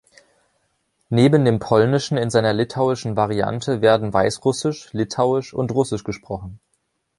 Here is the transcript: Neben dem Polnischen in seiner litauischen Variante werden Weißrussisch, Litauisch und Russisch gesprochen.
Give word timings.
Neben 1.09 1.45
dem 1.45 1.59
Polnischen 1.59 2.17
in 2.17 2.31
seiner 2.31 2.53
litauischen 2.53 3.15
Variante 3.15 3.81
werden 3.81 4.11
Weißrussisch, 4.11 4.91
Litauisch 4.93 5.53
und 5.53 5.71
Russisch 5.71 6.03
gesprochen. 6.03 6.59